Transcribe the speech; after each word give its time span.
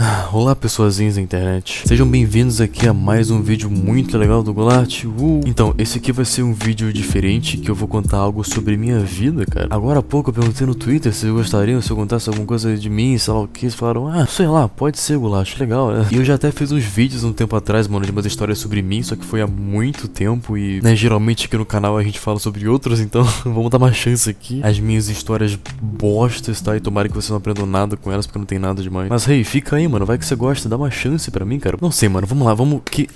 Ah, 0.00 0.28
olá 0.32 0.54
pessoazinhas 0.54 1.16
da 1.16 1.20
internet, 1.20 1.82
sejam 1.84 2.06
bem-vindos 2.06 2.60
aqui 2.60 2.86
a 2.86 2.94
mais 2.94 3.32
um 3.32 3.42
vídeo 3.42 3.68
muito 3.68 4.16
legal 4.16 4.44
do 4.44 4.54
Golart 4.54 5.02
uh. 5.04 5.40
Então, 5.44 5.74
esse 5.76 5.98
aqui 5.98 6.12
vai 6.12 6.24
ser 6.24 6.44
um 6.44 6.52
vídeo 6.52 6.92
diferente 6.92 7.56
que 7.56 7.68
eu 7.68 7.74
vou 7.74 7.88
contar 7.88 8.18
algo 8.18 8.44
sobre 8.44 8.76
minha 8.76 9.00
vida, 9.00 9.44
cara 9.44 9.66
Agora 9.68 9.98
há 9.98 10.02
pouco 10.02 10.30
eu 10.30 10.34
perguntei 10.34 10.64
no 10.64 10.74
Twitter 10.76 11.12
se 11.12 11.28
gostariam 11.28 11.82
se 11.82 11.90
eu 11.90 11.96
contasse 11.96 12.28
alguma 12.28 12.46
coisa 12.46 12.76
de 12.76 12.88
mim, 12.88 13.18
sei 13.18 13.34
lá 13.34 13.40
o 13.40 13.48
que 13.48 13.64
Eles 13.64 13.74
falaram, 13.74 14.06
ah, 14.06 14.24
sei 14.24 14.46
lá, 14.46 14.68
pode 14.68 15.00
ser 15.00 15.18
Golart, 15.18 15.58
legal 15.58 15.90
né? 15.90 16.06
E 16.12 16.14
eu 16.14 16.24
já 16.24 16.36
até 16.36 16.52
fiz 16.52 16.70
uns 16.70 16.84
vídeos 16.84 17.24
um 17.24 17.32
tempo 17.32 17.56
atrás, 17.56 17.88
mano, 17.88 18.06
de 18.06 18.12
umas 18.12 18.24
histórias 18.24 18.60
sobre 18.60 18.80
mim 18.80 19.02
Só 19.02 19.16
que 19.16 19.24
foi 19.24 19.40
há 19.40 19.48
muito 19.48 20.06
tempo 20.06 20.56
e, 20.56 20.80
né, 20.80 20.94
geralmente 20.94 21.46
aqui 21.46 21.56
no 21.56 21.66
canal 21.66 21.98
a 21.98 22.04
gente 22.04 22.20
fala 22.20 22.38
sobre 22.38 22.68
outros 22.68 23.00
Então 23.00 23.24
vamos 23.44 23.68
dar 23.68 23.78
uma 23.78 23.92
chance 23.92 24.30
aqui 24.30 24.60
As 24.62 24.78
minhas 24.78 25.08
histórias 25.08 25.58
bostas, 25.82 26.60
tá? 26.60 26.76
E 26.76 26.80
tomara 26.80 27.08
que 27.08 27.14
vocês 27.16 27.30
não 27.30 27.38
aprendam 27.38 27.66
nada 27.66 27.96
com 27.96 28.12
elas 28.12 28.28
porque 28.28 28.38
não 28.38 28.46
tem 28.46 28.60
nada 28.60 28.80
demais 28.80 29.08
Mas, 29.08 29.26
hey, 29.26 29.42
fica 29.42 29.74
aí, 29.74 29.87
mano, 29.88 30.06
vai 30.06 30.18
que 30.18 30.24
você 30.24 30.34
gosta, 30.34 30.68
dá 30.68 30.76
uma 30.76 30.90
chance 30.90 31.30
pra 31.30 31.44
mim, 31.44 31.58
cara. 31.58 31.76
Não 31.80 31.90
sei, 31.90 32.08
mano, 32.08 32.26
vamos 32.26 32.46
lá, 32.46 32.54
vamos 32.54 32.82
que... 32.84 33.08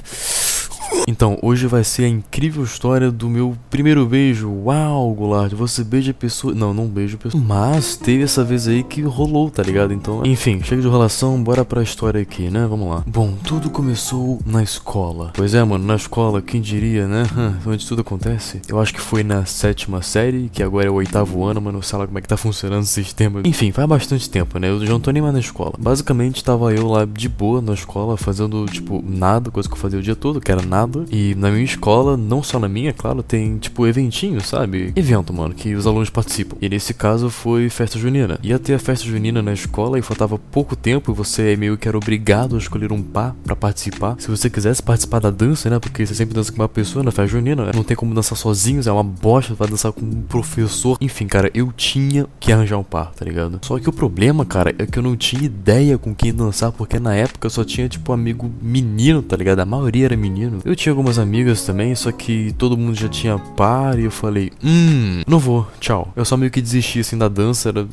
Então, 1.06 1.38
hoje 1.42 1.66
vai 1.66 1.84
ser 1.84 2.04
a 2.04 2.08
incrível 2.08 2.62
história 2.64 3.10
do 3.10 3.28
meu 3.28 3.56
primeiro 3.70 4.06
beijo. 4.06 4.48
Uau, 4.48 5.12
Goulart, 5.14 5.52
você 5.52 5.82
beija 5.82 6.14
pessoa. 6.14 6.54
Não, 6.54 6.72
não 6.72 6.86
beijo 6.86 7.18
pessoa. 7.18 7.42
Mas 7.42 7.96
teve 7.96 8.22
essa 8.22 8.44
vez 8.44 8.68
aí 8.68 8.82
que 8.82 9.02
rolou, 9.02 9.50
tá 9.50 9.62
ligado? 9.62 9.92
Então, 9.92 10.24
enfim, 10.24 10.62
chega 10.62 10.80
de 10.80 10.88
relação, 10.88 11.42
bora 11.42 11.64
pra 11.64 11.82
história 11.82 12.20
aqui, 12.20 12.50
né? 12.50 12.66
Vamos 12.68 12.88
lá. 12.88 13.02
Bom, 13.06 13.34
tudo 13.44 13.70
começou 13.70 14.40
na 14.46 14.62
escola. 14.62 15.32
Pois 15.34 15.54
é, 15.54 15.62
mano, 15.64 15.84
na 15.84 15.96
escola, 15.96 16.40
quem 16.40 16.60
diria, 16.60 17.06
né? 17.08 17.24
Onde 17.66 17.86
tudo 17.86 18.02
acontece. 18.02 18.60
Eu 18.68 18.80
acho 18.80 18.94
que 18.94 19.00
foi 19.00 19.22
na 19.22 19.44
sétima 19.44 20.02
série, 20.02 20.48
que 20.52 20.62
agora 20.62 20.86
é 20.86 20.90
o 20.90 20.94
oitavo 20.94 21.44
ano, 21.44 21.60
mano. 21.60 21.82
Sei 21.82 21.98
lá 21.98 22.06
como 22.06 22.18
é 22.18 22.22
que 22.22 22.28
tá 22.28 22.36
funcionando 22.36 22.82
o 22.82 22.86
sistema. 22.86 23.42
Enfim, 23.44 23.72
faz 23.72 23.88
bastante 23.88 24.30
tempo, 24.30 24.58
né? 24.58 24.68
Eu 24.70 24.84
já 24.84 24.92
não 24.92 25.00
tô 25.00 25.10
nem 25.10 25.22
mais 25.22 25.34
na 25.34 25.40
escola. 25.40 25.74
Basicamente, 25.78 26.44
tava 26.44 26.72
eu 26.72 26.86
lá 26.86 27.04
de 27.04 27.28
boa 27.28 27.60
na 27.60 27.74
escola, 27.74 28.16
fazendo, 28.16 28.64
tipo, 28.66 29.02
nada, 29.06 29.50
coisa 29.50 29.68
que 29.68 29.74
eu 29.74 29.78
fazia 29.78 29.98
o 29.98 30.02
dia 30.02 30.16
todo, 30.16 30.40
que 30.40 30.50
era 30.50 30.62
nada 30.62 30.81
nada. 30.82 31.04
E 31.10 31.34
na 31.34 31.50
minha 31.50 31.64
escola, 31.64 32.16
não 32.16 32.42
só 32.42 32.58
na 32.58 32.68
minha, 32.68 32.90
é 32.90 32.92
claro, 32.92 33.22
tem 33.22 33.58
tipo 33.58 33.86
eventinho, 33.86 34.40
sabe? 34.40 34.92
Evento, 34.96 35.32
mano, 35.32 35.54
que 35.54 35.74
os 35.74 35.86
alunos 35.86 36.10
participam. 36.10 36.56
E 36.60 36.68
nesse 36.68 36.94
caso 36.94 37.30
foi 37.30 37.68
festa 37.68 37.98
junina. 37.98 38.38
Ia 38.42 38.58
ter 38.58 38.74
a 38.74 38.78
festa 38.78 39.06
junina 39.06 39.42
na 39.42 39.52
escola 39.52 39.98
e 39.98 40.02
faltava 40.02 40.38
pouco 40.38 40.76
tempo 40.76 41.12
e 41.12 41.14
você 41.14 41.56
meio 41.56 41.76
que 41.76 41.88
era 41.88 41.96
obrigado 41.96 42.56
a 42.56 42.58
escolher 42.58 42.92
um 42.92 43.02
par 43.02 43.34
para 43.44 43.56
participar. 43.56 44.16
Se 44.18 44.28
você 44.28 44.50
quisesse 44.50 44.82
participar 44.82 45.20
da 45.20 45.30
dança, 45.30 45.70
né? 45.70 45.78
Porque 45.78 46.04
você 46.04 46.14
sempre 46.14 46.34
dança 46.34 46.52
com 46.52 46.60
uma 46.60 46.68
pessoa 46.68 47.02
na 47.02 47.10
festa 47.10 47.32
junina, 47.32 47.70
não 47.74 47.84
tem 47.84 47.96
como 47.96 48.14
dançar 48.14 48.36
sozinhos, 48.36 48.86
é 48.86 48.92
uma 48.92 49.02
bosta, 49.02 49.54
vai 49.54 49.68
dançar 49.68 49.92
com 49.92 50.04
um 50.04 50.22
professor. 50.22 50.96
Enfim, 51.00 51.26
cara, 51.26 51.50
eu 51.54 51.72
tinha 51.72 52.26
que 52.40 52.52
arranjar 52.52 52.78
um 52.78 52.84
par, 52.84 53.12
tá 53.12 53.24
ligado? 53.24 53.58
Só 53.62 53.78
que 53.78 53.88
o 53.88 53.92
problema, 53.92 54.44
cara, 54.44 54.74
é 54.78 54.86
que 54.86 54.98
eu 54.98 55.02
não 55.02 55.16
tinha 55.16 55.44
ideia 55.44 55.98
com 55.98 56.14
quem 56.14 56.32
dançar, 56.32 56.72
porque 56.72 56.98
na 56.98 57.14
época 57.14 57.46
eu 57.46 57.50
só 57.50 57.64
tinha, 57.64 57.88
tipo, 57.88 58.12
amigo 58.12 58.50
menino, 58.60 59.22
tá 59.22 59.36
ligado? 59.36 59.60
A 59.60 59.66
maioria 59.66 60.06
era 60.06 60.16
menino. 60.16 60.60
Eu 60.64 60.71
tinha 60.76 60.92
algumas 60.92 61.18
amigas 61.18 61.64
também, 61.64 61.94
só 61.94 62.10
que 62.12 62.52
todo 62.58 62.76
mundo 62.76 62.94
já 62.94 63.08
tinha 63.08 63.38
par 63.38 63.98
e 63.98 64.04
eu 64.04 64.10
falei, 64.10 64.50
hum, 64.64 65.22
não 65.26 65.38
vou, 65.38 65.66
tchau. 65.80 66.12
Eu 66.16 66.24
só 66.24 66.36
meio 66.36 66.50
que 66.50 66.60
desisti 66.60 67.00
assim 67.00 67.16
da 67.18 67.28
dança, 67.28 67.68
era, 67.70 67.86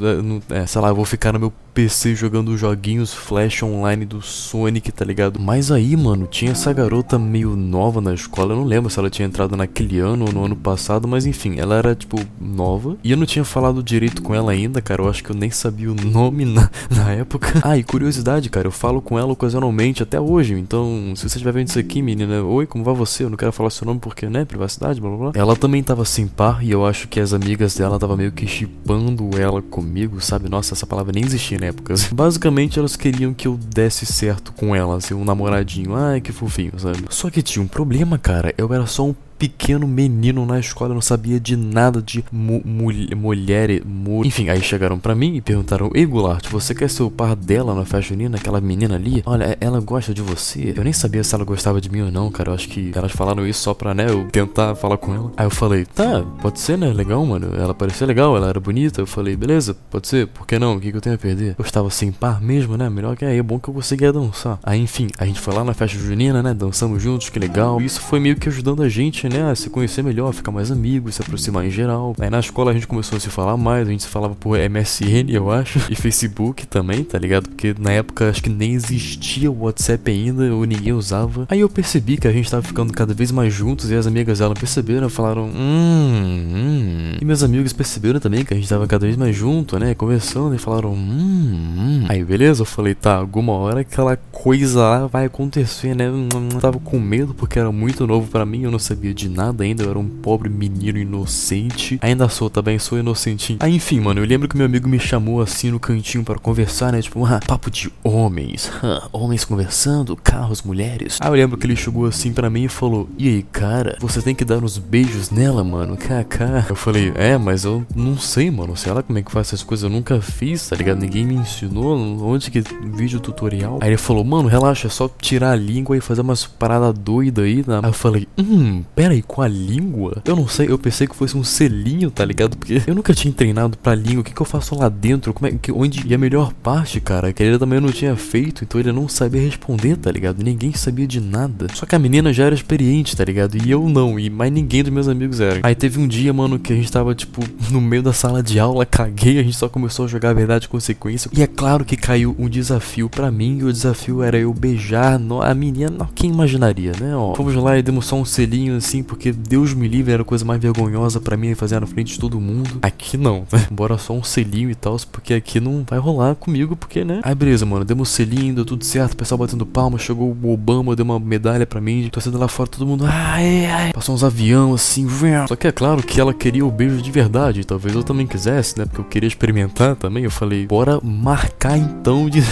é, 0.49 0.65
sei 0.65 0.81
lá, 0.81 0.89
eu 0.89 0.95
vou 0.95 1.05
ficar 1.05 1.33
no 1.33 1.39
meu 1.39 1.53
PC 1.73 2.15
jogando 2.15 2.57
joguinhos 2.57 3.13
flash 3.13 3.63
online 3.63 4.05
do 4.05 4.21
Sonic, 4.21 4.91
tá 4.91 5.05
ligado? 5.05 5.39
Mas 5.39 5.71
aí, 5.71 5.95
mano, 5.95 6.27
tinha 6.27 6.51
essa 6.51 6.73
garota 6.73 7.17
meio 7.17 7.55
nova 7.55 8.01
na 8.01 8.13
escola, 8.13 8.53
eu 8.53 8.57
não 8.57 8.65
lembro 8.65 8.89
se 8.89 8.99
ela 8.99 9.09
tinha 9.09 9.27
entrado 9.27 9.55
naquele 9.55 9.99
ano 9.99 10.25
ou 10.25 10.33
no 10.33 10.45
ano 10.45 10.55
passado, 10.55 11.07
mas 11.07 11.25
enfim, 11.25 11.59
ela 11.59 11.75
era 11.75 11.95
tipo 11.95 12.17
nova 12.39 12.97
e 13.03 13.11
eu 13.11 13.17
não 13.17 13.25
tinha 13.25 13.45
falado 13.45 13.83
direito 13.83 14.21
com 14.21 14.33
ela 14.33 14.51
ainda, 14.51 14.81
cara, 14.81 15.01
eu 15.01 15.09
acho 15.09 15.23
que 15.23 15.29
eu 15.29 15.35
nem 15.35 15.51
sabia 15.51 15.91
o 15.91 15.95
nome 15.95 16.45
na, 16.45 16.69
na 16.89 17.11
época. 17.11 17.61
Ah, 17.63 17.77
e 17.77 17.83
curiosidade, 17.83 18.49
cara, 18.49 18.67
eu 18.67 18.71
falo 18.71 19.01
com 19.01 19.17
ela 19.17 19.31
ocasionalmente 19.31 20.03
até 20.03 20.19
hoje, 20.19 20.53
então 20.53 21.13
se 21.15 21.21
você 21.21 21.37
estiver 21.37 21.53
vendo 21.53 21.67
isso 21.67 21.79
aqui, 21.79 22.01
menina, 22.01 22.43
oi, 22.43 22.65
como 22.65 22.83
vai 22.83 22.93
você? 22.93 23.23
Eu 23.23 23.29
não 23.29 23.37
quero 23.37 23.51
falar 23.51 23.69
seu 23.69 23.85
nome 23.85 23.99
porque, 23.99 24.27
né, 24.27 24.45
privacidade, 24.45 24.99
blá 24.99 25.09
blá 25.09 25.19
blá. 25.19 25.31
Ela 25.35 25.55
também 25.55 25.83
tava 25.83 26.05
sem 26.05 26.27
par 26.27 26.63
e 26.63 26.71
eu 26.71 26.85
acho 26.85 27.07
que 27.07 27.19
as 27.19 27.33
amigas 27.33 27.75
dela 27.75 27.99
tava 27.99 28.17
meio 28.17 28.31
que 28.31 28.47
chipando 28.47 29.29
ela 29.37 29.61
comigo, 29.61 30.19
sabe? 30.21 30.49
Nossa, 30.49 30.73
essa 30.73 30.87
palavra 30.87 31.11
nem 31.13 31.23
existia 31.23 31.58
na 31.59 31.67
época. 31.67 31.93
Basicamente, 32.11 32.79
elas 32.79 32.95
queriam 32.95 33.33
que 33.33 33.47
eu 33.47 33.57
desse 33.57 34.05
certo 34.05 34.51
com 34.53 34.75
elas, 34.75 35.05
assim, 35.05 35.13
um 35.13 35.25
namoradinho. 35.25 35.95
Ai, 35.95 36.21
que 36.21 36.31
fofinho, 36.31 36.77
sabe? 36.77 37.03
Só 37.09 37.29
que 37.29 37.41
tinha 37.41 37.63
um 37.63 37.67
problema, 37.67 38.17
cara. 38.17 38.53
Eu 38.57 38.73
era 38.73 38.85
só 38.85 39.07
um 39.07 39.15
pequeno 39.39 39.87
menino 39.87 40.45
na 40.45 40.59
escola, 40.59 40.93
não 40.93 41.01
sabia 41.01 41.39
de 41.39 41.55
nada 41.55 42.01
de 42.01 42.23
mu 42.29 42.61
mulher, 42.65 43.81
mu 43.85 44.25
enfim, 44.25 44.49
aí 44.49 44.61
chegaram 44.61 44.99
para 44.99 45.15
mim 45.15 45.35
e 45.35 45.41
perguntaram: 45.41 45.89
Ei, 45.95 46.05
Goulart, 46.05 46.47
você 46.49 46.75
quer 46.75 46.89
ser 46.89 47.03
o 47.03 47.09
par 47.09 47.35
dela 47.35 47.73
na 47.73 47.85
festa 47.85 48.09
junina, 48.09 48.37
aquela 48.37 48.59
menina 48.59 48.95
ali? 48.95 49.23
Olha, 49.25 49.57
ela 49.61 49.79
gosta 49.79 50.13
de 50.13 50.21
você. 50.21 50.73
Eu 50.75 50.83
nem 50.83 50.91
sabia 50.91 51.23
se 51.23 51.33
ela 51.33 51.45
gostava 51.45 51.79
de 51.79 51.89
mim 51.89 52.01
ou 52.01 52.11
não, 52.11 52.29
cara. 52.29 52.49
Eu 52.49 52.55
acho 52.55 52.67
que 52.67 52.91
elas 52.93 53.13
falaram 53.13 53.47
isso 53.47 53.61
só 53.61 53.73
pra, 53.73 53.93
né, 53.93 54.09
eu 54.09 54.27
tentar 54.29 54.75
falar 54.75 54.97
com 54.97 55.13
ela. 55.13 55.31
Aí 55.37 55.45
eu 55.45 55.51
falei: 55.51 55.85
Tá, 55.85 56.21
pode 56.41 56.59
ser, 56.59 56.77
né? 56.77 56.91
Legal, 56.91 57.25
mano. 57.25 57.55
Ela 57.55 57.73
parecia 57.73 58.05
legal, 58.05 58.35
ela 58.35 58.49
era 58.49 58.59
bonita. 58.59 59.01
Eu 59.01 59.07
falei: 59.07 59.37
Beleza, 59.37 59.75
pode 59.89 60.07
ser, 60.07 60.27
por 60.27 60.45
que 60.45 60.59
não? 60.59 60.75
O 60.75 60.79
que, 60.79 60.91
que 60.91 60.97
eu 60.97 61.01
tenho 61.01 61.15
a 61.15 61.17
perder? 61.17 61.55
Eu 61.57 61.63
estava 61.63 61.89
sem 61.89 62.11
par 62.11 62.41
mesmo, 62.41 62.75
né? 62.75 62.89
Melhor 62.89 63.15
que 63.15 63.23
aí, 63.23 63.37
é 63.37 63.43
bom 63.43 63.57
que 63.57 63.69
eu 63.69 63.73
conseguia 63.73 64.11
dançar. 64.11 64.59
Aí, 64.63 64.81
enfim, 64.81 65.07
a 65.17 65.25
gente 65.25 65.39
foi 65.39 65.53
lá 65.53 65.63
na 65.63 65.73
festa 65.73 65.97
junina, 65.97 66.43
né? 66.43 66.53
Dançamos 66.53 67.01
juntos, 67.01 67.29
que 67.29 67.39
legal. 67.39 67.79
Isso 67.79 68.01
foi 68.01 68.19
meio 68.19 68.35
que 68.35 68.49
ajudando 68.49 68.83
a 68.83 68.89
gente, 68.89 69.28
né, 69.29 69.53
se 69.55 69.69
conhecer 69.69 70.03
melhor, 70.03 70.33
ficar 70.33 70.51
mais 70.51 70.71
amigos, 70.71 71.15
se 71.15 71.21
aproximar 71.21 71.65
em 71.65 71.71
geral. 71.71 72.15
Aí 72.19 72.29
na 72.29 72.39
escola 72.39 72.71
a 72.71 72.73
gente 72.73 72.87
começou 72.87 73.17
a 73.17 73.19
se 73.19 73.29
falar 73.29 73.55
mais, 73.57 73.87
a 73.87 73.91
gente 73.91 74.03
se 74.03 74.09
falava 74.09 74.35
por 74.35 74.57
MSN, 74.57 75.29
eu 75.29 75.51
acho, 75.51 75.79
e 75.89 75.95
Facebook 75.95 76.67
também, 76.67 77.03
tá 77.03 77.17
ligado? 77.17 77.49
Porque 77.49 77.75
na 77.79 77.91
época 77.91 78.29
acho 78.29 78.43
que 78.43 78.49
nem 78.49 78.73
existia 78.73 79.49
o 79.51 79.63
WhatsApp 79.63 80.09
ainda, 80.11 80.53
ou 80.53 80.65
ninguém 80.65 80.93
usava. 80.93 81.45
Aí 81.49 81.59
eu 81.59 81.69
percebi 81.69 82.17
que 82.17 82.27
a 82.27 82.31
gente 82.31 82.49
tava 82.49 82.63
ficando 82.63 82.93
cada 82.93 83.13
vez 83.13 83.31
mais 83.31 83.53
juntos 83.53 83.91
e 83.91 83.95
as 83.95 84.07
amigas 84.07 84.39
dela 84.39 84.53
perceberam, 84.53 85.09
falaram, 85.09 85.43
hum, 85.43 85.53
hum. 85.53 87.17
E 87.21 87.25
meus 87.25 87.43
amigos 87.43 87.73
perceberam 87.73 88.19
também 88.19 88.43
que 88.43 88.53
a 88.53 88.57
gente 88.57 88.67
tava 88.67 88.87
cada 88.87 89.05
vez 89.05 89.17
mais 89.17 89.35
junto, 89.35 89.77
né? 89.77 89.93
Conversando 89.93 90.55
e 90.55 90.57
falaram, 90.57 90.93
hum, 90.93 91.75
hum. 91.77 92.05
Aí 92.07 92.23
beleza, 92.23 92.61
eu 92.61 92.65
falei, 92.65 92.95
tá, 92.95 93.15
alguma 93.15 93.53
hora 93.53 93.81
aquela 93.81 94.15
coisa 94.17 94.79
lá 94.79 95.07
vai 95.07 95.25
acontecer, 95.25 95.95
né? 95.95 96.07
Eu 96.07 96.59
tava 96.59 96.79
com 96.79 96.99
medo 96.99 97.33
porque 97.33 97.59
era 97.59 97.71
muito 97.71 98.05
novo 98.07 98.27
para 98.27 98.45
mim, 98.45 98.63
eu 98.63 98.71
não 98.71 98.79
sabia 98.79 99.13
de 99.19 99.29
nada 99.29 99.63
ainda, 99.63 99.83
eu 99.83 99.89
era 99.89 99.99
um 99.99 100.07
pobre 100.07 100.49
menino 100.49 100.97
inocente. 100.97 101.99
Ainda 102.01 102.29
sou, 102.29 102.49
também 102.49 102.77
tá 102.77 102.83
sou 102.83 102.97
inocentinho. 102.97 103.59
Aí, 103.61 103.75
enfim, 103.75 103.99
mano, 103.99 104.21
eu 104.21 104.25
lembro 104.25 104.47
que 104.47 104.55
meu 104.55 104.65
amigo 104.65 104.87
me 104.87 104.99
chamou 104.99 105.41
assim 105.41 105.71
no 105.71 105.79
cantinho 105.79 106.23
para 106.23 106.39
conversar, 106.39 106.93
né? 106.93 107.01
Tipo, 107.01 107.25
ah, 107.25 107.39
papo 107.45 107.69
de 107.69 107.91
homens. 108.03 108.71
Ah, 108.81 109.07
homens 109.11 109.43
conversando, 109.43 110.15
carros, 110.15 110.63
mulheres. 110.63 111.17
Aí 111.19 111.27
eu 111.27 111.33
lembro 111.33 111.57
que 111.57 111.67
ele 111.67 111.75
chegou 111.75 112.05
assim 112.05 112.31
para 112.31 112.49
mim 112.49 112.63
e 112.63 112.69
falou: 112.69 113.07
E 113.17 113.27
aí, 113.27 113.43
cara, 113.43 113.97
você 113.99 114.21
tem 114.21 114.33
que 114.33 114.45
dar 114.45 114.63
uns 114.63 114.77
beijos 114.77 115.29
nela, 115.29 115.63
mano. 115.63 115.97
KK. 115.97 116.69
Eu 116.69 116.75
falei: 116.75 117.11
É, 117.15 117.37
mas 117.37 117.65
eu 117.65 117.85
não 117.93 118.17
sei, 118.17 118.49
mano. 118.49 118.75
Sei 118.75 118.91
lá 118.91 119.03
como 119.03 119.19
é 119.19 119.21
que 119.21 119.31
faz 119.31 119.47
essas 119.47 119.63
coisas. 119.63 119.83
Eu 119.83 119.89
nunca 119.89 120.19
fiz, 120.21 120.69
tá 120.69 120.75
ligado? 120.75 120.99
Ninguém 120.99 121.25
me 121.25 121.35
ensinou. 121.35 121.95
Onde 122.25 122.49
que 122.49 122.63
vídeo 122.95 123.19
tutorial? 123.19 123.79
Aí 123.81 123.89
ele 123.89 123.97
falou: 123.97 124.23
Mano, 124.23 124.47
relaxa, 124.47 124.87
é 124.87 124.89
só 124.89 125.09
tirar 125.21 125.51
a 125.51 125.55
língua 125.55 125.97
e 125.97 126.01
fazer 126.01 126.21
umas 126.21 126.47
paradas 126.47 126.97
doidas 126.97 127.43
aí. 127.45 127.63
Né? 127.67 127.79
Aí 127.83 127.89
eu 127.89 127.93
falei: 127.93 128.27
Hum, 128.37 128.83
pera 128.95 129.08
aí, 129.11 129.21
com 129.21 129.41
a 129.41 129.47
língua? 129.47 130.21
Eu 130.25 130.35
não 130.35 130.47
sei, 130.47 130.69
eu 130.69 130.77
pensei 130.77 131.07
que 131.07 131.15
fosse 131.15 131.37
um 131.37 131.43
selinho, 131.43 132.09
tá 132.11 132.23
ligado? 132.25 132.57
Porque 132.57 132.81
eu 132.85 132.95
nunca 132.95 133.13
tinha 133.13 133.33
treinado 133.33 133.77
pra 133.77 133.95
língua. 133.95 134.21
O 134.21 134.23
que, 134.23 134.33
que 134.33 134.41
eu 134.41 134.45
faço 134.45 134.75
lá 134.75 134.89
dentro? 134.89 135.33
Como 135.33 135.47
é 135.47 135.51
que. 135.51 135.71
Onde. 135.71 136.05
E 136.07 136.13
a 136.13 136.17
melhor 136.17 136.53
parte, 136.53 136.99
cara, 136.99 137.31
que 137.33 137.43
ele 137.43 137.57
também 137.57 137.79
não 137.79 137.91
tinha 137.91 138.15
feito, 138.15 138.63
então 138.63 138.79
ele 138.79 138.91
não 138.91 139.07
sabia 139.07 139.41
responder, 139.41 139.97
tá 139.97 140.11
ligado? 140.11 140.43
Ninguém 140.43 140.73
sabia 140.73 141.07
de 141.07 141.19
nada. 141.19 141.67
Só 141.73 141.85
que 141.85 141.95
a 141.95 141.99
menina 141.99 142.31
já 142.33 142.45
era 142.45 142.55
experiente, 142.55 143.15
tá 143.15 143.23
ligado? 143.23 143.55
E 143.55 143.69
eu 143.69 143.87
não, 143.89 144.19
e 144.19 144.29
mais 144.29 144.51
ninguém 144.51 144.83
dos 144.83 144.91
meus 144.91 145.07
amigos 145.07 145.39
era. 145.39 145.59
Aí 145.63 145.75
teve 145.75 145.99
um 145.99 146.07
dia, 146.07 146.33
mano, 146.33 146.59
que 146.59 146.73
a 146.73 146.75
gente 146.75 146.91
tava, 146.91 147.13
tipo, 147.13 147.43
no 147.71 147.81
meio 147.81 148.03
da 148.03 148.13
sala 148.13 148.41
de 148.41 148.59
aula, 148.59 148.85
caguei, 148.85 149.39
a 149.39 149.43
gente 149.43 149.57
só 149.57 149.69
começou 149.69 150.05
a 150.05 150.07
jogar 150.07 150.29
a 150.29 150.33
verdade 150.33 150.65
e 150.65 150.69
consequência. 150.69 151.29
E 151.33 151.41
é 151.41 151.47
claro 151.47 151.85
que 151.85 151.95
caiu 151.95 152.35
um 152.37 152.49
desafio 152.49 153.09
para 153.09 153.31
mim, 153.31 153.59
e 153.59 153.63
o 153.63 153.71
desafio 153.71 154.23
era 154.23 154.37
eu 154.37 154.53
beijar 154.53 155.19
a 155.43 155.53
menina. 155.53 156.09
Quem 156.15 156.29
imaginaria, 156.29 156.91
né? 156.99 157.15
Ó, 157.15 157.35
fomos 157.35 157.55
lá 157.55 157.77
e 157.77 157.81
demos 157.81 158.05
só 158.05 158.15
um 158.15 158.25
selinho 158.25 158.77
assim, 158.77 158.98
porque 159.03 159.31
Deus 159.31 159.73
me 159.73 159.87
livre, 159.87 160.13
era 160.13 160.21
a 160.21 160.25
coisa 160.25 160.43
mais 160.43 160.61
vergonhosa 160.61 161.19
para 161.19 161.37
mim 161.37 161.53
fazer 161.55 161.79
na 161.79 161.87
frente 161.87 162.13
de 162.13 162.19
todo 162.19 162.39
mundo. 162.39 162.79
Aqui 162.81 163.17
não, 163.17 163.45
né? 163.51 163.67
Bora 163.71 163.97
só 163.97 164.13
um 164.13 164.23
selinho 164.23 164.69
e 164.69 164.75
tal, 164.75 164.97
porque 165.11 165.33
aqui 165.33 165.59
não 165.59 165.85
vai 165.87 165.99
rolar 165.99 166.35
comigo, 166.35 166.75
porque, 166.75 167.03
né? 167.03 167.21
Aí 167.23 167.35
beleza, 167.35 167.65
mano, 167.65 167.85
demos 167.85 168.09
selinho, 168.09 168.55
deu 168.55 168.65
tudo 168.65 168.83
certo, 168.83 169.13
o 169.13 169.17
pessoal 169.17 169.37
batendo 169.37 169.65
palma, 169.65 169.97
chegou 169.97 170.35
o 170.41 170.51
Obama, 170.51 170.95
deu 170.95 171.05
uma 171.05 171.19
medalha 171.19 171.65
para 171.65 171.79
mim, 171.79 172.09
torcendo 172.11 172.37
lá 172.37 172.47
fora, 172.47 172.69
todo 172.69 172.85
mundo, 172.85 173.05
ai, 173.07 173.65
ai. 173.65 173.93
Passou 173.93 174.15
uns 174.15 174.23
avião 174.23 174.73
assim, 174.73 175.07
só 175.47 175.55
que 175.55 175.67
é 175.67 175.71
claro 175.71 176.01
que 176.03 176.19
ela 176.19 176.33
queria 176.33 176.65
o 176.65 176.71
beijo 176.71 177.01
de 177.01 177.11
verdade, 177.11 177.65
talvez 177.65 177.95
eu 177.95 178.03
também 178.03 178.25
quisesse, 178.25 178.77
né? 178.77 178.85
Porque 178.85 179.01
eu 179.01 179.05
queria 179.05 179.27
experimentar 179.27 179.95
também. 179.95 180.23
Eu 180.23 180.31
falei, 180.31 180.65
bora 180.65 180.99
marcar 181.03 181.77
então 181.77 182.29
de. 182.29 182.43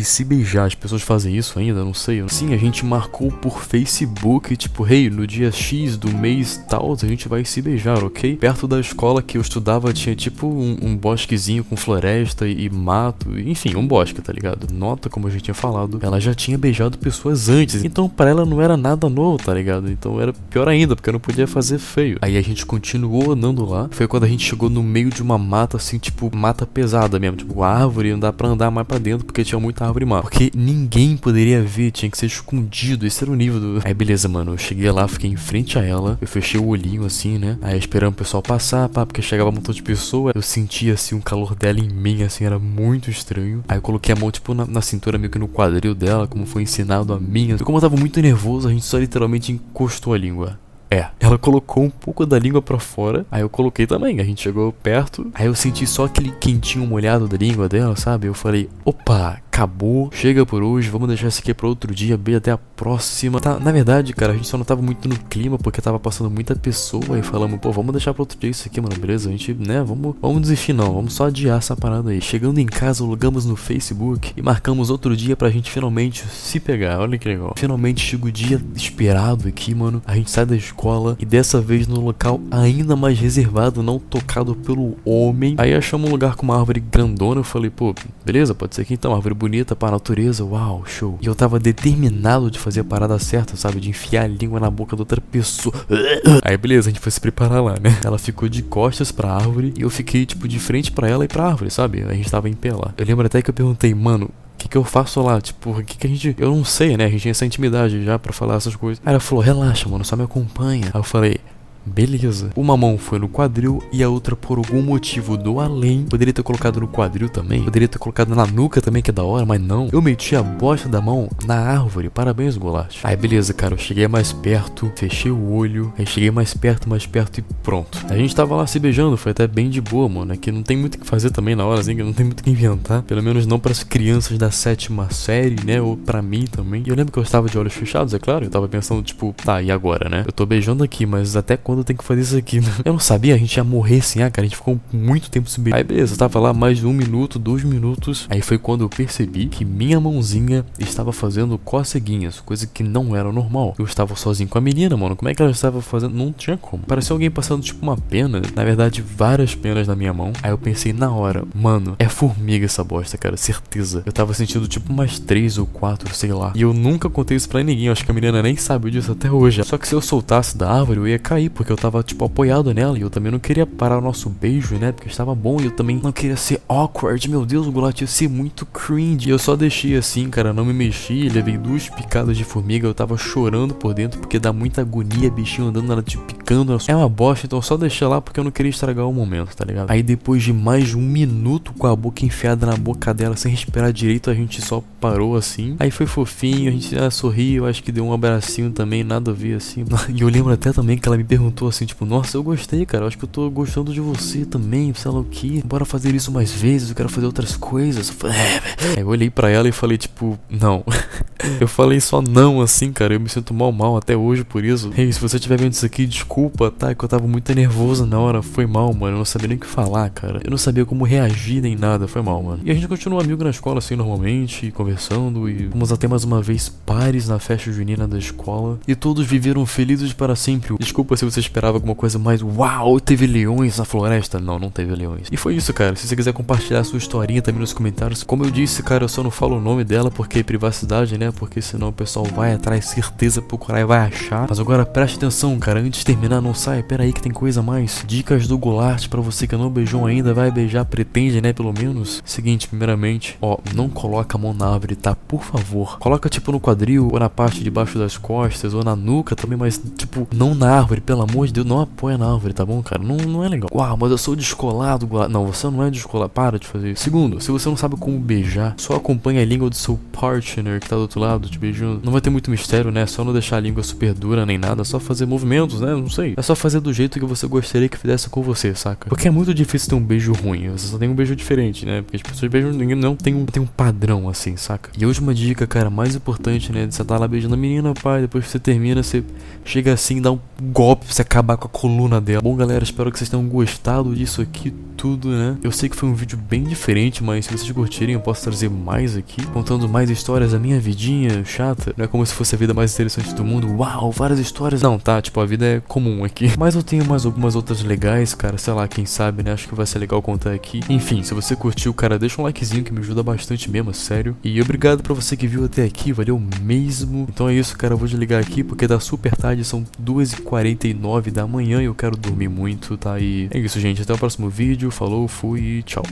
E 0.00 0.04
se 0.04 0.24
beijar, 0.24 0.66
as 0.66 0.74
pessoas 0.74 1.02
fazem 1.02 1.36
isso 1.36 1.58
ainda? 1.58 1.84
Não 1.84 1.94
sei. 1.94 2.22
Sim, 2.28 2.54
a 2.54 2.56
gente 2.56 2.84
marcou 2.84 3.30
por 3.30 3.62
Facebook, 3.62 4.56
tipo, 4.56 4.86
hey, 4.86 5.08
no 5.10 5.26
dia 5.26 5.50
X 5.50 5.96
do 5.96 6.12
mês 6.12 6.62
tal, 6.68 6.92
a 6.92 7.06
gente 7.06 7.28
vai 7.28 7.44
se 7.44 7.62
beijar, 7.62 8.02
ok? 8.04 8.36
Perto 8.36 8.68
da 8.68 8.78
escola 8.78 9.22
que 9.22 9.38
eu 9.38 9.42
estudava 9.42 9.92
tinha 9.92 10.14
tipo 10.14 10.46
um, 10.46 10.76
um 10.82 10.96
bosquezinho 10.96 11.64
com 11.64 11.76
floresta 11.76 12.46
e, 12.46 12.66
e 12.66 12.70
mato, 12.70 13.38
enfim, 13.38 13.74
um 13.76 13.86
bosque, 13.86 14.20
tá 14.20 14.32
ligado? 14.32 14.72
Nota, 14.72 15.08
como 15.08 15.26
a 15.26 15.30
gente 15.30 15.44
tinha 15.44 15.54
falado, 15.54 15.98
ela 16.02 16.20
já 16.20 16.34
tinha 16.34 16.58
beijado 16.58 16.98
pessoas 16.98 17.48
antes, 17.48 17.84
então 17.84 18.08
para 18.08 18.30
ela 18.30 18.44
não 18.44 18.60
era 18.60 18.76
nada 18.76 19.08
novo, 19.08 19.42
tá 19.42 19.54
ligado? 19.54 19.90
Então 19.90 20.20
era 20.20 20.32
pior 20.50 20.68
ainda, 20.68 20.94
porque 20.94 21.08
eu 21.08 21.12
não 21.12 21.20
podia 21.20 21.46
fazer 21.46 21.78
feio. 21.78 22.18
Aí 22.20 22.36
a 22.36 22.42
gente 22.42 22.66
continuou 22.66 23.32
andando 23.32 23.64
lá, 23.64 23.88
foi 23.90 24.06
quando 24.06 24.24
a 24.24 24.28
gente 24.28 24.44
chegou 24.44 24.68
no 24.68 24.82
meio 24.82 25.10
de 25.10 25.22
uma 25.22 25.38
mata, 25.38 25.76
assim, 25.76 25.98
tipo, 25.98 26.34
mata 26.34 26.66
pesada 26.66 27.18
mesmo, 27.18 27.38
tipo, 27.38 27.62
árvore, 27.62 28.12
não 28.12 28.18
dá 28.18 28.32
pra 28.32 28.48
andar 28.48 28.70
mais 28.70 28.86
pra 28.86 28.98
dentro, 28.98 29.24
porque 29.24 29.44
tinha 29.44 29.53
muita 29.60 29.86
árvore 29.86 30.04
má. 30.04 30.22
Porque 30.22 30.50
ninguém 30.54 31.16
poderia 31.16 31.62
ver, 31.62 31.90
tinha 31.90 32.10
que 32.10 32.18
ser 32.18 32.26
escondido, 32.26 33.06
esse 33.06 33.22
era 33.22 33.30
o 33.30 33.34
nível 33.34 33.60
do... 33.60 33.80
Aí 33.84 33.94
beleza, 33.94 34.28
mano, 34.28 34.52
eu 34.52 34.58
cheguei 34.58 34.90
lá, 34.90 35.06
fiquei 35.08 35.30
em 35.30 35.36
frente 35.36 35.78
a 35.78 35.82
ela, 35.82 36.18
eu 36.20 36.26
fechei 36.26 36.60
o 36.60 36.66
olhinho 36.66 37.04
assim, 37.04 37.38
né? 37.38 37.58
Aí 37.62 37.78
esperando 37.78 38.12
o 38.12 38.16
pessoal 38.16 38.42
passar, 38.42 38.88
pá, 38.88 39.04
porque 39.04 39.22
chegava 39.22 39.50
um 39.50 39.52
montão 39.52 39.74
de 39.74 39.82
pessoa, 39.82 40.32
eu 40.34 40.42
sentia 40.42 40.94
assim 40.94 41.14
um 41.14 41.20
calor 41.20 41.54
dela 41.54 41.78
em 41.78 41.88
mim, 41.88 42.22
assim, 42.22 42.44
era 42.44 42.58
muito 42.58 43.10
estranho. 43.10 43.64
Aí 43.68 43.78
eu 43.78 43.82
coloquei 43.82 44.14
a 44.14 44.18
mão, 44.18 44.30
tipo, 44.30 44.54
na, 44.54 44.66
na 44.66 44.80
cintura, 44.80 45.18
meio 45.18 45.30
que 45.30 45.38
no 45.38 45.48
quadril 45.48 45.94
dela, 45.94 46.26
como 46.26 46.46
foi 46.46 46.62
ensinado 46.62 47.12
a 47.12 47.20
minha. 47.20 47.54
E 47.54 47.58
como 47.58 47.78
eu 47.78 47.82
tava 47.82 47.96
muito 47.96 48.20
nervoso, 48.20 48.68
a 48.68 48.72
gente 48.72 48.84
só 48.84 48.98
literalmente 48.98 49.52
encostou 49.52 50.12
a 50.12 50.18
língua. 50.18 50.58
É, 50.90 51.08
ela 51.18 51.36
colocou 51.36 51.82
um 51.82 51.90
pouco 51.90 52.24
da 52.24 52.38
língua 52.38 52.62
para 52.62 52.78
fora, 52.78 53.26
aí 53.28 53.42
eu 53.42 53.48
coloquei 53.48 53.84
também. 53.84 54.20
A 54.20 54.24
gente 54.24 54.42
chegou 54.42 54.72
perto, 54.72 55.28
aí 55.34 55.46
eu 55.46 55.54
senti 55.54 55.86
só 55.88 56.04
aquele 56.04 56.30
quentinho 56.30 56.86
molhado 56.86 57.26
da 57.26 57.36
língua 57.36 57.68
dela, 57.68 57.96
sabe? 57.96 58.28
Eu 58.28 58.34
falei, 58.34 58.68
opa, 58.84 59.40
acabou, 59.54 60.10
chega 60.12 60.44
por 60.44 60.64
hoje, 60.64 60.90
vamos 60.90 61.06
deixar 61.06 61.28
isso 61.28 61.38
aqui 61.38 61.54
para 61.54 61.68
outro 61.68 61.94
dia, 61.94 62.16
bem 62.16 62.34
até 62.34 62.50
a 62.50 62.58
próxima. 62.58 63.40
Tá, 63.40 63.60
na 63.60 63.70
verdade, 63.70 64.12
cara, 64.12 64.32
a 64.32 64.34
gente 64.34 64.48
só 64.48 64.58
não 64.58 64.64
tava 64.64 64.82
muito 64.82 65.08
no 65.08 65.16
clima 65.16 65.56
porque 65.56 65.80
tava 65.80 66.00
passando 66.00 66.28
muita 66.28 66.56
pessoa 66.56 67.16
e 67.16 67.22
falamos, 67.22 67.60
pô, 67.60 67.70
vamos 67.70 67.92
deixar 67.92 68.12
para 68.12 68.22
outro 68.22 68.36
dia 68.36 68.50
isso 68.50 68.66
aqui, 68.66 68.80
mano, 68.80 68.96
beleza? 68.98 69.28
A 69.28 69.32
gente, 69.32 69.54
né, 69.54 69.80
vamos, 69.84 70.16
vamos 70.20 70.42
desistir 70.42 70.72
não, 70.72 70.92
vamos 70.92 71.12
só 71.12 71.26
adiar 71.26 71.58
essa 71.58 71.76
parada 71.76 72.10
aí. 72.10 72.20
Chegando 72.20 72.58
em 72.58 72.66
casa, 72.66 73.04
logamos 73.04 73.44
no 73.46 73.54
Facebook 73.54 74.32
e 74.36 74.42
marcamos 74.42 74.90
outro 74.90 75.16
dia 75.16 75.36
pra 75.36 75.48
gente 75.50 75.70
finalmente 75.70 76.24
se 76.26 76.58
pegar. 76.58 76.98
Olha 76.98 77.16
que 77.16 77.28
legal. 77.28 77.54
Finalmente 77.56 78.04
chega 78.04 78.26
o 78.26 78.32
dia 78.32 78.60
esperado 78.74 79.46
aqui, 79.46 79.72
mano. 79.72 80.02
A 80.04 80.16
gente 80.16 80.32
sai 80.32 80.44
da 80.44 80.56
escola 80.56 81.16
e 81.20 81.24
dessa 81.24 81.60
vez 81.60 81.86
no 81.86 82.00
local 82.00 82.40
ainda 82.50 82.96
mais 82.96 83.20
reservado, 83.20 83.84
não 83.84 84.00
tocado 84.00 84.56
pelo 84.56 84.96
homem. 85.04 85.54
Aí 85.58 85.72
achamos 85.72 86.08
um 86.08 86.12
lugar 86.12 86.34
com 86.34 86.42
uma 86.42 86.58
árvore 86.58 86.80
grandona. 86.80 87.38
Eu 87.38 87.44
falei, 87.44 87.70
pô, 87.70 87.94
beleza, 88.26 88.52
pode 88.52 88.74
ser 88.74 88.82
aqui 88.82 88.94
então, 88.94 89.14
árvore 89.14 89.43
bonita 89.44 89.76
pra 89.76 89.90
natureza, 89.90 90.42
uau, 90.42 90.84
show. 90.86 91.18
E 91.20 91.26
eu 91.26 91.34
tava 91.34 91.60
determinado 91.60 92.50
de 92.50 92.58
fazer 92.58 92.80
a 92.80 92.84
parada 92.84 93.18
certa, 93.18 93.56
sabe? 93.56 93.78
De 93.78 93.90
enfiar 93.90 94.24
a 94.24 94.26
língua 94.26 94.58
na 94.58 94.70
boca 94.70 94.96
da 94.96 95.02
outra 95.02 95.20
pessoa. 95.20 95.74
Aí 96.42 96.56
beleza, 96.56 96.88
a 96.88 96.92
gente 96.92 97.00
foi 97.00 97.12
se 97.12 97.20
preparar 97.20 97.62
lá, 97.62 97.74
né? 97.78 97.94
Ela 98.02 98.16
ficou 98.18 98.48
de 98.48 98.62
costas 98.62 99.12
pra 99.12 99.34
árvore 99.34 99.74
e 99.76 99.82
eu 99.82 99.90
fiquei, 99.90 100.24
tipo, 100.24 100.48
de 100.48 100.58
frente 100.58 100.90
pra 100.90 101.06
ela 101.06 101.26
e 101.26 101.28
pra 101.28 101.44
árvore, 101.44 101.70
sabe? 101.70 102.02
A 102.04 102.14
gente 102.14 102.30
tava 102.30 102.48
em 102.48 102.54
pé 102.54 102.72
lá. 102.72 102.94
Eu 102.96 103.04
lembro 103.04 103.26
até 103.26 103.42
que 103.42 103.50
eu 103.50 103.54
perguntei, 103.54 103.94
mano, 103.94 104.30
o 104.54 104.56
que, 104.56 104.66
que 104.66 104.78
eu 104.78 104.84
faço 104.84 105.20
lá? 105.20 105.38
Tipo, 105.42 105.72
o 105.72 105.84
que, 105.84 105.98
que 105.98 106.06
a 106.06 106.10
gente. 106.10 106.34
Eu 106.38 106.48
não 106.48 106.64
sei, 106.64 106.96
né? 106.96 107.04
A 107.04 107.08
gente 107.10 107.20
tinha 107.20 107.32
essa 107.32 107.44
intimidade 107.44 108.02
já 108.02 108.18
pra 108.18 108.32
falar 108.32 108.54
essas 108.54 108.74
coisas. 108.74 109.02
Aí 109.04 109.12
ela 109.12 109.20
falou, 109.20 109.44
relaxa, 109.44 109.90
mano, 109.90 110.06
só 110.06 110.16
me 110.16 110.22
acompanha. 110.24 110.86
Aí 110.86 110.98
eu 110.98 111.02
falei, 111.04 111.38
Beleza. 111.86 112.50
Uma 112.56 112.76
mão 112.76 112.96
foi 112.96 113.18
no 113.18 113.28
quadril 113.28 113.82
e 113.92 114.02
a 114.02 114.08
outra, 114.08 114.34
por 114.34 114.58
algum 114.58 114.82
motivo 114.82 115.36
do 115.36 115.60
além, 115.60 116.04
poderia 116.04 116.32
ter 116.32 116.42
colocado 116.42 116.80
no 116.80 116.88
quadril 116.88 117.28
também. 117.28 117.62
Poderia 117.62 117.88
ter 117.88 117.98
colocado 117.98 118.34
na 118.34 118.46
nuca 118.46 118.80
também, 118.80 119.02
que 119.02 119.10
é 119.10 119.12
da 119.12 119.22
hora, 119.22 119.44
mas 119.44 119.60
não. 119.60 119.88
Eu 119.92 120.00
meti 120.00 120.34
a 120.34 120.42
bosta 120.42 120.88
da 120.88 121.00
mão 121.00 121.28
na 121.46 121.56
árvore. 121.56 122.08
Parabéns, 122.08 122.56
Goulash. 122.56 123.00
Aí, 123.02 123.16
beleza, 123.16 123.52
cara. 123.52 123.74
Eu 123.74 123.78
cheguei 123.78 124.06
mais 124.08 124.32
perto, 124.32 124.90
fechei 124.96 125.30
o 125.30 125.52
olho. 125.52 125.92
Aí 125.98 126.06
cheguei 126.06 126.30
mais 126.30 126.54
perto, 126.54 126.88
mais 126.88 127.06
perto 127.06 127.38
e 127.38 127.42
pronto. 127.62 128.04
A 128.08 128.16
gente 128.16 128.34
tava 128.34 128.56
lá 128.56 128.66
se 128.66 128.78
beijando, 128.78 129.16
foi 129.16 129.32
até 129.32 129.46
bem 129.46 129.68
de 129.68 129.80
boa, 129.80 130.08
mano. 130.08 130.32
É 130.32 130.36
que 130.36 130.52
não 130.52 130.62
tem 130.62 130.76
muito 130.76 130.94
o 130.94 130.98
que 130.98 131.06
fazer 131.06 131.30
também 131.30 131.54
na 131.54 131.64
hora, 131.64 131.80
assim, 131.80 131.96
que 131.96 132.02
não 132.02 132.12
tem 132.12 132.26
muito 132.26 132.40
o 132.40 132.44
que 132.44 132.50
inventar. 132.50 133.02
Pelo 133.02 133.22
menos 133.22 133.46
não 133.46 133.58
para 133.58 133.72
as 133.72 133.82
crianças 133.82 134.38
da 134.38 134.50
sétima 134.50 135.10
série, 135.10 135.56
né? 135.64 135.80
Ou 135.80 135.96
para 135.96 136.22
mim 136.22 136.44
também. 136.44 136.82
E 136.86 136.88
eu 136.88 136.96
lembro 136.96 137.12
que 137.12 137.18
eu 137.18 137.22
estava 137.22 137.48
de 137.48 137.58
olhos 137.58 137.74
fechados, 137.74 138.14
é 138.14 138.18
claro. 138.18 138.44
Eu 138.44 138.50
tava 138.50 138.68
pensando, 138.68 139.02
tipo, 139.02 139.34
tá, 139.44 139.60
e 139.60 139.70
agora, 139.70 140.08
né? 140.08 140.24
Eu 140.26 140.32
tô 140.32 140.46
beijando 140.46 140.84
aqui, 140.84 141.04
mas 141.06 141.36
até 141.36 141.56
quando 141.56 141.73
eu 141.80 141.84
tenho 141.84 141.98
que 141.98 142.04
fazer 142.04 142.20
isso 142.20 142.36
aqui? 142.36 142.60
Né? 142.60 142.68
Eu 142.84 142.92
não 142.92 143.00
sabia, 143.00 143.34
a 143.34 143.38
gente 143.38 143.56
ia 143.56 143.64
morrer 143.64 143.98
assim, 143.98 144.22
ah, 144.22 144.30
cara. 144.30 144.44
A 144.44 144.48
gente 144.48 144.56
ficou 144.56 144.80
muito 144.92 145.30
tempo 145.30 145.48
beijar. 145.58 145.78
Aí 145.78 145.84
beleza, 145.84 146.14
eu 146.14 146.18
tava 146.18 146.38
lá 146.38 146.52
mais 146.52 146.78
de 146.78 146.86
um 146.86 146.92
minuto, 146.92 147.38
dois 147.38 147.64
minutos. 147.64 148.26
Aí 148.28 148.40
foi 148.40 148.58
quando 148.58 148.84
eu 148.84 148.88
percebi 148.88 149.46
que 149.46 149.64
minha 149.64 150.00
mãozinha 150.00 150.64
estava 150.78 151.12
fazendo 151.12 151.58
coceguinhas, 151.58 152.40
coisa 152.40 152.66
que 152.66 152.82
não 152.82 153.14
era 153.16 153.32
normal. 153.32 153.74
Eu 153.78 153.84
estava 153.84 154.14
sozinho 154.16 154.48
com 154.48 154.58
a 154.58 154.60
menina, 154.60 154.96
mano. 154.96 155.16
Como 155.16 155.28
é 155.28 155.34
que 155.34 155.42
ela 155.42 155.50
estava 155.50 155.80
fazendo? 155.80 156.14
Não 156.14 156.32
tinha 156.32 156.56
como. 156.56 156.82
Parecia 156.84 157.14
alguém 157.14 157.30
passando 157.30 157.62
tipo 157.62 157.82
uma 157.82 157.96
pena. 157.96 158.42
Na 158.54 158.64
verdade, 158.64 159.02
várias 159.02 159.54
penas 159.54 159.88
na 159.88 159.96
minha 159.96 160.12
mão. 160.12 160.32
Aí 160.42 160.50
eu 160.50 160.58
pensei 160.58 160.92
na 160.92 161.10
hora, 161.10 161.44
mano, 161.54 161.96
é 161.98 162.08
formiga 162.08 162.64
essa 162.64 162.84
bosta, 162.84 163.16
cara, 163.16 163.36
certeza. 163.36 164.02
Eu 164.04 164.12
tava 164.12 164.34
sentindo 164.34 164.66
tipo 164.68 164.92
umas 164.92 165.18
três 165.18 165.58
ou 165.58 165.66
quatro, 165.66 166.14
sei 166.14 166.32
lá. 166.32 166.52
E 166.54 166.62
eu 166.62 166.72
nunca 166.72 167.08
contei 167.08 167.36
isso 167.36 167.48
pra 167.48 167.62
ninguém. 167.62 167.86
Eu 167.86 167.92
acho 167.92 168.04
que 168.04 168.10
a 168.10 168.14
menina 168.14 168.42
nem 168.42 168.56
sabe 168.56 168.90
disso 168.90 169.12
até 169.12 169.30
hoje. 169.30 169.64
Só 169.64 169.78
que 169.78 169.88
se 169.88 169.94
eu 169.94 170.00
soltasse 170.00 170.56
da 170.56 170.70
árvore, 170.70 170.98
eu 170.98 171.08
ia 171.08 171.18
cair, 171.18 171.50
porque 171.64 171.72
eu 171.72 171.78
tava 171.78 172.02
tipo, 172.02 172.22
apoiado 172.26 172.74
nela. 172.74 172.98
E 172.98 173.00
eu 173.00 173.08
também 173.08 173.32
não 173.32 173.38
queria 173.38 173.66
parar 173.66 173.96
o 173.96 174.00
nosso 174.02 174.28
beijo, 174.28 174.76
né? 174.76 174.92
Porque 174.92 175.08
estava 175.08 175.34
bom. 175.34 175.58
E 175.60 175.64
eu 175.64 175.70
também 175.70 175.98
não 176.02 176.12
queria 176.12 176.36
ser 176.36 176.60
awkward. 176.68 177.28
Meu 177.28 177.46
Deus, 177.46 177.66
o 177.66 177.72
Gulat 177.72 178.02
ia 178.02 178.06
ser 178.06 178.28
muito 178.28 178.66
cringe. 178.66 179.28
E 179.28 179.32
eu 179.32 179.38
só 179.38 179.56
deixei 179.56 179.96
assim, 179.96 180.28
cara. 180.28 180.52
Não 180.52 180.64
me 180.64 180.74
mexi. 180.74 181.26
Levei 181.30 181.56
duas 181.56 181.88
picadas 181.88 182.36
de 182.36 182.44
formiga. 182.44 182.86
Eu 182.86 182.92
tava 182.92 183.16
chorando 183.16 183.74
por 183.74 183.94
dentro 183.94 184.20
porque 184.20 184.38
dá 184.38 184.52
muita 184.52 184.82
agonia. 184.82 185.30
Bichinho 185.30 185.68
andando, 185.68 185.90
ela 185.90 186.02
te 186.02 186.18
picando. 186.18 186.76
É 186.86 186.94
uma 186.94 187.08
bosta. 187.08 187.46
Então 187.46 187.62
só 187.62 187.78
deixei 187.78 188.06
lá 188.06 188.20
porque 188.20 188.38
eu 188.38 188.44
não 188.44 188.50
queria 188.50 188.68
estragar 188.68 189.08
o 189.08 189.12
momento, 189.12 189.56
tá 189.56 189.64
ligado? 189.64 189.90
Aí 189.90 190.02
depois 190.02 190.42
de 190.42 190.52
mais 190.52 190.88
de 190.88 190.98
um 190.98 191.02
minuto 191.02 191.72
com 191.78 191.86
a 191.86 191.96
boca 191.96 192.26
enfiada 192.26 192.66
na 192.66 192.76
boca 192.76 193.14
dela, 193.14 193.36
sem 193.36 193.50
respirar 193.50 193.90
direito, 193.90 194.28
a 194.28 194.34
gente 194.34 194.60
só 194.60 194.82
parou 195.00 195.34
assim. 195.34 195.76
Aí 195.78 195.90
foi 195.90 196.04
fofinho. 196.04 196.68
A 196.68 196.72
gente 196.72 196.98
ah, 196.98 197.10
sorriu. 197.10 197.66
Acho 197.66 197.82
que 197.82 197.90
deu 197.90 198.04
um 198.04 198.12
abracinho 198.12 198.70
também. 198.70 199.02
Nada 199.02 199.30
a 199.30 199.34
ver 199.34 199.54
assim. 199.54 199.82
E 200.14 200.20
eu 200.20 200.28
lembro 200.28 200.52
até 200.52 200.72
também 200.72 200.98
que 200.98 201.08
ela 201.08 201.16
me 201.16 201.24
perguntou 201.24 201.53
assim, 201.66 201.86
tipo, 201.86 202.04
nossa, 202.04 202.36
eu 202.36 202.42
gostei, 202.42 202.84
cara. 202.84 203.06
Acho 203.06 203.18
que 203.18 203.24
eu 203.24 203.28
tô 203.28 203.48
gostando 203.50 203.92
de 203.92 204.00
você 204.00 204.44
também, 204.44 204.92
sei 204.94 205.10
lá 205.10 205.20
o 205.20 205.24
que. 205.24 205.62
Bora 205.64 205.84
fazer 205.84 206.14
isso 206.14 206.30
mais 206.32 206.52
vezes, 206.52 206.90
eu 206.90 206.96
quero 206.96 207.08
fazer 207.08 207.26
outras 207.26 207.56
coisas. 207.56 208.08
Eu, 208.08 208.14
falei, 208.14 208.36
é, 208.36 209.02
eu 209.02 209.08
olhei 209.08 209.30
para 209.30 209.50
ela 209.50 209.68
e 209.68 209.72
falei, 209.72 209.96
tipo, 209.98 210.38
não. 210.48 210.84
eu 211.60 211.68
falei 211.68 212.00
só 212.00 212.20
não, 212.20 212.60
assim, 212.60 212.92
cara. 212.92 213.14
Eu 213.14 213.20
me 213.20 213.28
sinto 213.28 213.52
mal, 213.54 213.72
mal 213.72 213.96
até 213.96 214.16
hoje 214.16 214.44
por 214.44 214.64
isso. 214.64 214.90
Ei, 214.96 215.12
se 215.12 215.20
você 215.20 215.36
estiver 215.36 215.58
vendo 215.58 215.72
isso 215.72 215.86
aqui, 215.86 216.06
desculpa, 216.06 216.70
tá? 216.70 216.90
É 216.90 216.94
que 216.94 217.04
eu 217.04 217.08
tava 217.08 217.26
muito 217.26 217.54
nervoso 217.54 218.06
na 218.06 218.18
hora. 218.18 218.42
Foi 218.42 218.66
mal, 218.66 218.92
mano. 218.92 219.14
Eu 219.14 219.18
não 219.18 219.24
sabia 219.24 219.48
nem 219.48 219.56
o 219.56 219.60
que 219.60 219.66
falar, 219.66 220.10
cara. 220.10 220.40
Eu 220.44 220.50
não 220.50 220.58
sabia 220.58 220.84
como 220.84 221.04
reagir 221.04 221.60
nem 221.60 221.76
nada. 221.76 222.08
Foi 222.08 222.22
mal, 222.22 222.42
mano. 222.42 222.60
E 222.64 222.70
a 222.70 222.74
gente 222.74 222.88
continua 222.88 223.22
amigo 223.22 223.42
na 223.42 223.50
escola, 223.50 223.78
assim, 223.78 223.96
normalmente, 223.96 224.70
conversando. 224.72 225.48
E 225.48 225.68
fomos 225.70 225.92
até 225.92 226.08
mais 226.08 226.24
uma 226.24 226.42
vez 226.42 226.68
pares 226.68 227.28
na 227.28 227.38
festa 227.38 227.70
junina 227.70 228.06
da 228.06 228.18
escola. 228.18 228.78
E 228.86 228.94
todos 228.94 229.26
viveram 229.26 229.64
felizes 229.66 230.12
para 230.12 230.36
sempre. 230.36 230.76
Desculpa 230.78 231.16
se 231.16 231.24
você 231.24 231.40
esperava 231.46 231.76
alguma 231.76 231.94
coisa 231.94 232.18
mais 232.18 232.42
uau, 232.42 233.00
teve 233.00 233.26
leões 233.26 233.78
na 233.78 233.84
floresta. 233.84 234.38
Não, 234.38 234.58
não 234.58 234.70
teve 234.70 234.94
leões. 234.94 235.28
E 235.30 235.36
foi 235.36 235.54
isso, 235.54 235.72
cara. 235.72 235.96
Se 235.96 236.06
você 236.06 236.16
quiser 236.16 236.32
compartilhar 236.32 236.80
a 236.80 236.84
sua 236.84 236.98
historinha 236.98 237.42
também 237.42 237.60
nos 237.60 237.72
comentários. 237.72 238.22
Como 238.22 238.44
eu 238.44 238.50
disse, 238.50 238.82
cara, 238.82 239.04
eu 239.04 239.08
só 239.08 239.22
não 239.22 239.30
falo 239.30 239.56
o 239.56 239.60
nome 239.60 239.84
dela 239.84 240.10
porque 240.10 240.40
é 240.40 240.42
privacidade, 240.42 241.18
né? 241.18 241.30
Porque 241.32 241.60
senão 241.60 241.88
o 241.88 241.92
pessoal 241.92 242.24
vai 242.26 242.54
atrás, 242.54 242.86
certeza, 242.86 243.42
procurar 243.42 243.80
e 243.80 243.84
vai 243.84 243.98
achar. 244.06 244.46
Mas 244.48 244.60
agora 244.60 244.84
preste 244.84 245.16
atenção, 245.16 245.58
cara. 245.58 245.80
Antes 245.80 246.00
de 246.00 246.06
terminar, 246.06 246.40
não 246.40 246.54
sai. 246.54 246.82
Pera 246.82 247.04
aí 247.04 247.12
que 247.12 247.22
tem 247.22 247.32
coisa 247.32 247.62
mais. 247.62 248.04
Dicas 248.06 248.46
do 248.46 248.58
Goulart 248.58 249.08
para 249.08 249.20
você 249.20 249.46
que 249.46 249.56
não 249.56 249.70
beijou 249.70 250.06
ainda, 250.06 250.34
vai 250.34 250.50
beijar, 250.50 250.84
pretende, 250.84 251.40
né? 251.40 251.52
Pelo 251.52 251.72
menos. 251.72 252.22
Seguinte, 252.24 252.68
primeiramente, 252.68 253.36
ó, 253.40 253.58
não 253.74 253.88
coloca 253.88 254.36
a 254.36 254.40
mão 254.40 254.54
na 254.54 254.68
árvore, 254.68 254.96
tá? 254.96 255.14
Por 255.14 255.42
favor. 255.42 255.98
Coloca 255.98 256.28
tipo 256.28 256.52
no 256.52 256.60
quadril, 256.60 257.08
ou 257.12 257.18
na 257.18 257.28
parte 257.28 257.62
de 257.62 257.70
baixo 257.70 257.98
das 257.98 258.16
costas, 258.16 258.74
ou 258.74 258.84
na 258.84 258.96
nuca 258.96 259.36
também, 259.36 259.58
mas 259.58 259.80
tipo, 259.96 260.26
não 260.34 260.54
na 260.54 260.70
árvore, 260.70 261.00
pelo 261.00 261.23
amor 261.24 261.46
de 261.46 261.52
Deus, 261.52 261.66
não 261.66 261.80
apoia 261.80 262.16
na 262.16 262.32
árvore, 262.32 262.52
tá 262.52 262.64
bom, 262.64 262.82
cara? 262.82 263.02
Não, 263.02 263.16
não 263.16 263.44
é 263.44 263.48
legal. 263.48 263.68
Uau, 263.72 263.96
mas 263.96 264.10
eu 264.10 264.18
sou 264.18 264.36
descolado, 264.36 265.06
Guá. 265.06 265.28
Não, 265.28 265.46
você 265.46 265.68
não 265.68 265.82
é 265.82 265.90
descolado. 265.90 266.30
Para 266.30 266.58
de 266.58 266.66
fazer 266.66 266.92
isso. 266.92 267.02
Segundo, 267.02 267.40
se 267.40 267.50
você 267.50 267.68
não 267.68 267.76
sabe 267.76 267.96
como 267.96 268.18
beijar, 268.18 268.74
só 268.76 268.94
acompanha 268.94 269.42
a 269.42 269.44
língua 269.44 269.68
do 269.68 269.76
seu 269.76 269.98
partner 270.12 270.80
que 270.80 270.88
tá 270.88 270.96
do 270.96 271.02
outro 271.02 271.20
lado 271.20 271.48
te 271.48 271.58
beijando. 271.58 272.00
Não 272.04 272.12
vai 272.12 272.20
ter 272.20 272.30
muito 272.30 272.50
mistério, 272.50 272.90
né? 272.90 273.06
Só 273.06 273.24
não 273.24 273.32
deixar 273.32 273.56
a 273.56 273.60
língua 273.60 273.82
super 273.82 274.14
dura 274.14 274.46
nem 274.46 274.58
nada, 274.58 274.84
só 274.84 274.98
fazer 274.98 275.26
movimentos, 275.26 275.80
né? 275.80 275.94
Não 275.94 276.08
sei. 276.08 276.34
É 276.36 276.42
só 276.42 276.54
fazer 276.54 276.80
do 276.80 276.92
jeito 276.92 277.18
que 277.18 277.24
você 277.24 277.46
gostaria 277.46 277.88
que 277.88 277.98
fizesse 277.98 278.28
com 278.28 278.42
você, 278.42 278.74
saca? 278.74 279.08
Porque 279.08 279.28
é 279.28 279.30
muito 279.30 279.54
difícil 279.54 279.88
ter 279.90 279.94
um 279.94 280.02
beijo 280.02 280.32
ruim. 280.32 280.70
Você 280.70 280.88
só 280.88 280.98
tem 280.98 281.08
um 281.08 281.14
beijo 281.14 281.34
diferente, 281.36 281.84
né? 281.86 282.02
Porque 282.02 282.16
as 282.16 282.22
pessoas 282.22 282.50
beijam, 282.50 282.72
ninguém 282.72 282.96
não 282.96 283.16
tem 283.16 283.34
um, 283.34 283.44
tem 283.46 283.62
um 283.62 283.66
padrão 283.66 284.28
assim, 284.28 284.56
saca? 284.56 284.90
E 284.98 285.04
a 285.04 285.06
última 285.06 285.34
dica, 285.34 285.66
cara, 285.66 285.90
mais 285.90 286.14
importante, 286.14 286.72
né? 286.72 286.86
De 286.86 286.94
você 286.94 287.04
tá 287.04 287.18
lá 287.18 287.28
beijando 287.28 287.54
a 287.54 287.56
menina, 287.56 287.94
pai, 287.94 288.22
depois 288.22 288.44
que 288.44 288.50
você 288.50 288.58
termina, 288.58 289.02
você 289.02 289.22
chega 289.64 289.92
assim, 289.92 290.20
dá 290.20 290.32
um 290.32 290.38
golpe 290.60 291.13
você 291.14 291.22
acabar 291.22 291.56
com 291.56 291.66
a 291.66 291.70
coluna 291.70 292.20
dela. 292.20 292.42
Bom, 292.42 292.56
galera, 292.56 292.82
espero 292.82 293.10
que 293.10 293.18
vocês 293.18 293.30
tenham 293.30 293.46
gostado 293.48 294.14
disso 294.14 294.42
aqui 294.42 294.72
tudo, 295.04 295.28
né? 295.28 295.58
Eu 295.62 295.70
sei 295.70 295.90
que 295.90 295.94
foi 295.94 296.08
um 296.08 296.14
vídeo 296.14 296.38
bem 296.38 296.64
diferente, 296.64 297.22
mas 297.22 297.44
se 297.44 297.52
vocês 297.52 297.70
curtirem, 297.70 298.14
eu 298.14 298.22
posso 298.22 298.40
trazer 298.40 298.70
mais 298.70 299.18
aqui, 299.18 299.44
contando 299.48 299.86
mais 299.86 300.08
histórias 300.08 300.52
da 300.52 300.58
minha 300.58 300.80
vidinha 300.80 301.44
chata. 301.44 301.92
Não 301.94 302.06
é 302.06 302.08
como 302.08 302.24
se 302.24 302.32
fosse 302.32 302.54
a 302.54 302.58
vida 302.58 302.72
mais 302.72 302.94
interessante 302.94 303.34
do 303.34 303.44
mundo. 303.44 303.70
Uau, 303.76 304.10
várias 304.10 304.38
histórias. 304.38 304.80
Não, 304.80 304.98
tá, 304.98 305.20
tipo, 305.20 305.38
a 305.38 305.44
vida 305.44 305.66
é 305.66 305.80
comum 305.80 306.24
aqui. 306.24 306.50
Mas 306.56 306.74
eu 306.74 306.82
tenho 306.82 307.04
mais 307.04 307.26
algumas 307.26 307.54
outras 307.54 307.82
legais, 307.82 308.32
cara. 308.32 308.56
Sei 308.56 308.72
lá, 308.72 308.88
quem 308.88 309.04
sabe, 309.04 309.42
né? 309.42 309.52
Acho 309.52 309.68
que 309.68 309.74
vai 309.74 309.84
ser 309.84 309.98
legal 309.98 310.22
contar 310.22 310.52
aqui. 310.54 310.80
Enfim, 310.88 311.22
se 311.22 311.34
você 311.34 311.54
curtiu, 311.54 311.92
cara, 311.92 312.18
deixa 312.18 312.40
um 312.40 312.44
likezinho 312.44 312.82
que 312.82 312.90
me 312.90 313.00
ajuda 313.00 313.22
bastante 313.22 313.70
mesmo, 313.70 313.92
sério. 313.92 314.34
E 314.42 314.58
obrigado 314.62 315.02
pra 315.02 315.12
você 315.12 315.36
que 315.36 315.46
viu 315.46 315.66
até 315.66 315.84
aqui, 315.84 316.14
valeu 316.14 316.40
mesmo. 316.62 317.26
Então 317.28 317.46
é 317.46 317.52
isso, 317.52 317.76
cara. 317.76 317.92
Eu 317.92 317.98
vou 317.98 318.08
desligar 318.08 318.40
aqui 318.40 318.64
porque 318.64 318.88
tá 318.88 318.98
super 318.98 319.36
tarde, 319.36 319.64
são 319.64 319.84
2h49 320.02 321.30
da 321.30 321.46
manhã 321.46 321.82
e 321.82 321.84
eu 321.84 321.94
quero 321.94 322.16
dormir 322.16 322.48
muito, 322.48 322.96
tá? 322.96 323.20
E 323.20 323.50
é 323.50 323.58
isso, 323.58 323.78
gente. 323.78 324.00
Até 324.00 324.14
o 324.14 324.18
próximo 324.18 324.48
vídeo 324.48 324.93
falou, 324.94 325.26
fui 325.26 325.78
e 325.78 325.82
tchau. 325.82 326.04